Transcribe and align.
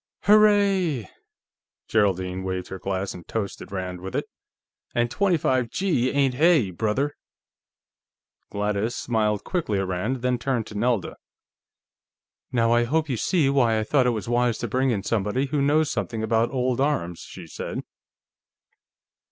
"H'ray!" 0.23 1.07
Geraldine 1.87 2.41
waved 2.43 2.69
her 2.69 2.79
glass 2.79 3.13
and 3.13 3.27
toasted 3.27 3.71
Rand 3.71 4.01
with 4.01 4.15
it. 4.15 4.25
"And 4.95 5.11
twenty 5.11 5.37
five 5.37 5.69
G 5.69 6.09
ain't 6.09 6.33
hay, 6.33 6.71
brother!" 6.71 7.15
Gladys 8.49 8.95
smiled 8.95 9.43
quickly 9.43 9.77
at 9.77 9.85
Rand, 9.85 10.23
then 10.23 10.39
turned 10.39 10.65
to 10.65 10.75
Nelda. 10.75 11.17
"Now 12.51 12.71
I 12.71 12.85
hope 12.85 13.09
you 13.09 13.15
see 13.17 13.47
why 13.47 13.77
I 13.77 13.83
thought 13.83 14.07
it 14.07 14.27
wise 14.27 14.57
to 14.57 14.67
bring 14.67 14.89
in 14.89 15.03
somebody 15.03 15.45
who 15.45 15.61
knows 15.61 15.91
something 15.91 16.23
about 16.23 16.49
old 16.49 16.81
arms," 16.81 17.19
she 17.19 17.45
said. 17.45 17.83